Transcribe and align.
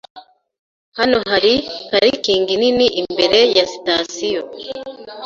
Hano 0.97 1.17
hari 1.31 1.53
parikingi 1.89 2.53
nini 2.61 2.87
imbere 3.01 3.39
ya 3.57 3.65
sitasiyo. 3.71 4.41